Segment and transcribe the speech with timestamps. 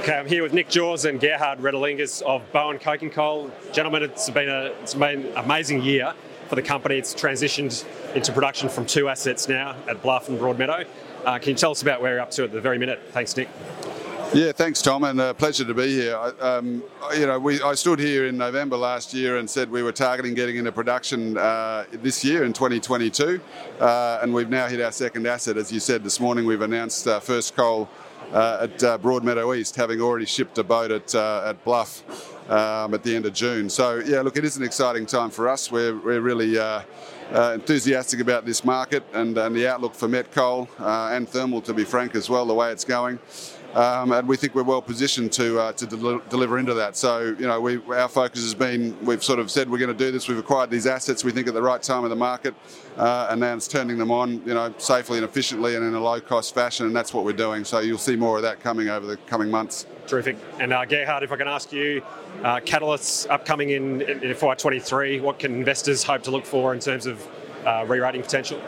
[0.00, 3.50] Okay, I'm here with Nick Jorss and Gerhard Redelinghuys of Bowen Coking Coal.
[3.70, 6.14] Gentlemen, it's been, a, it's been an amazing year
[6.48, 6.96] for the company.
[6.96, 7.84] It's transitioned
[8.14, 10.86] into production from two assets now at Bluff and Broadmeadow.
[11.26, 12.98] Uh, can you tell us about where you're up to at the very minute?
[13.10, 13.50] Thanks, Nick.
[14.32, 16.16] Yeah, thanks, Tom, and a pleasure to be here.
[16.16, 16.82] I, um,
[17.14, 20.32] you know, we, I stood here in November last year and said we were targeting
[20.32, 23.38] getting into production uh, this year in 2022,
[23.80, 25.58] uh, and we've now hit our second asset.
[25.58, 27.86] As you said this morning, we've announced uh, first coal
[28.32, 32.02] uh, at uh, Broadmeadow East, having already shipped a boat at, uh, at Bluff
[32.50, 33.68] um, at the end of June.
[33.70, 35.70] So, yeah, look, it is an exciting time for us.
[35.70, 36.58] We're, we're really
[37.32, 41.60] uh, enthusiastic about this market and, and, the outlook for met coal uh, and thermal,
[41.60, 43.18] to be frank, as well, the way it's going.
[43.74, 46.96] Um, and we think we're well positioned to uh, to del- deliver into that.
[46.96, 50.04] So you know, we, our focus has been we've sort of said we're going to
[50.04, 50.26] do this.
[50.28, 51.22] We've acquired these assets.
[51.22, 52.54] We think at the right time of the market,
[52.96, 56.00] uh, and now it's turning them on, you know, safely and efficiently and in a
[56.00, 57.64] low cost fashion, and that's what we're doing.
[57.64, 59.86] So you'll see more of that coming over the coming months.
[60.08, 60.36] Terrific.
[60.58, 62.02] And uh, Gerhard, if I can ask you,
[62.42, 67.06] uh, catalysts upcoming in, in FY23, what can investors hope to look for in terms
[67.06, 67.19] of
[67.64, 68.60] uh, re-rating potential?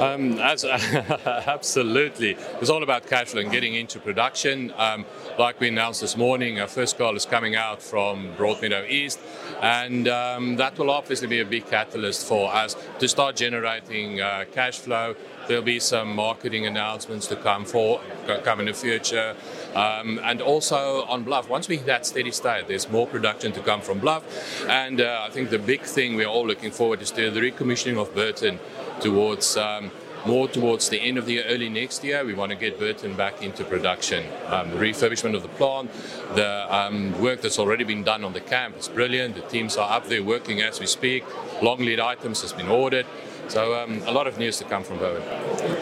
[0.00, 2.36] Um, as, absolutely.
[2.60, 4.72] It's all about cash flow and getting into production.
[4.76, 5.06] Um,
[5.38, 9.20] like we announced this morning, our first coal is coming out from Broadmeadow East,
[9.62, 14.44] and um, that will obviously be a big catalyst for us to start generating uh,
[14.52, 15.14] cash flow.
[15.46, 18.00] There'll be some marketing announcements to come for
[18.42, 19.36] come in the future,
[19.74, 21.48] um, and also on Bluff.
[21.48, 24.24] Once we hit that steady state, there's more production to come from Bluff,
[24.68, 28.14] and uh, I think the big thing we're all looking forward is the recommissioning of
[28.14, 28.58] Burton
[29.00, 29.56] towards.
[29.56, 29.90] Um,
[30.26, 33.14] more towards the end of the year, early next year, we want to get Burton
[33.14, 34.24] back into production.
[34.46, 35.90] Um, the refurbishment of the plant,
[36.34, 39.36] the um, work that's already been done on the camp is brilliant.
[39.36, 41.24] The teams are up there working as we speak.
[41.62, 43.06] Long lead items has been ordered.
[43.48, 45.22] So um, a lot of news to come from Bowen.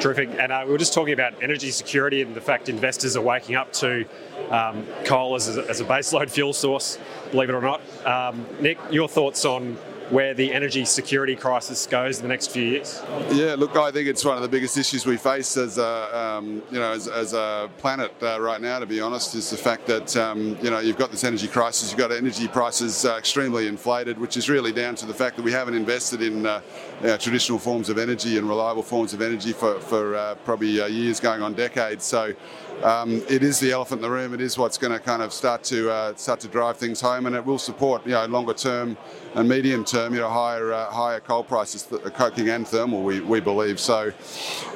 [0.00, 0.30] Terrific.
[0.38, 3.56] And uh, we were just talking about energy security and the fact investors are waking
[3.56, 4.04] up to
[4.50, 6.98] um, coal as a, as a baseload fuel source,
[7.30, 7.80] believe it or not.
[8.06, 9.76] Um, Nick, your thoughts on
[10.10, 13.02] where the energy security crisis goes in the next few years?
[13.30, 16.62] Yeah, look, I think it's one of the biggest issues we face as a, um,
[16.70, 18.78] you know, as, as a planet uh, right now.
[18.78, 21.90] To be honest, is the fact that um, you know you've got this energy crisis,
[21.90, 25.42] you've got energy prices uh, extremely inflated, which is really down to the fact that
[25.42, 26.60] we haven't invested in uh,
[27.18, 31.20] traditional forms of energy and reliable forms of energy for, for uh, probably uh, years,
[31.20, 32.04] going on decades.
[32.04, 32.34] So.
[32.82, 34.32] Um, it is the elephant in the room.
[34.32, 37.26] It is what's going to kind of start to uh, start to drive things home,
[37.26, 38.96] and it will support you know longer term
[39.34, 43.40] and medium term, you know, higher uh, higher coal prices, coking and thermal, we, we
[43.40, 43.80] believe.
[43.80, 44.12] So,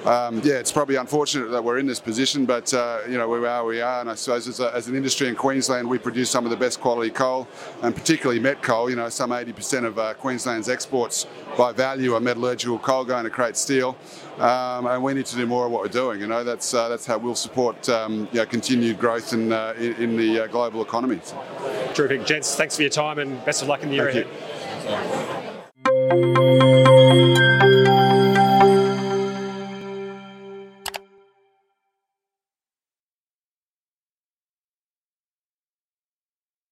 [0.05, 3.47] um, yeah, it's probably unfortunate that we're in this position, but uh, you know, we
[3.47, 6.31] are we are, and I suppose as, a, as, an industry in Queensland, we produce
[6.31, 7.47] some of the best quality coal,
[7.83, 8.91] and particularly met coal.
[8.91, 13.31] You know, some 80% of uh, Queensland's exports by value are metallurgical coal going to
[13.31, 13.97] create steel,
[14.39, 16.21] um, and we need to do more of what we're doing.
[16.21, 19.75] You know, that's uh, that's how we'll support um, you know, continued growth in uh,
[19.79, 21.21] in, in, the uh, global economy.
[21.95, 22.57] Terrific, gents.
[22.57, 24.67] Thanks for your time, and best of luck in the year Thank ahead.
[24.67, 24.72] You.
[24.81, 26.42] So.